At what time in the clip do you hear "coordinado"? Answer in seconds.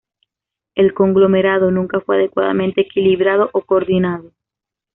3.61-4.31